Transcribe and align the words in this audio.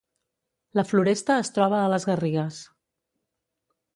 La 0.79 0.85
Floresta 0.91 1.35
es 1.43 1.51
troba 1.59 1.77
a 1.81 1.93
les 1.95 2.09
Garrigues 2.11 2.61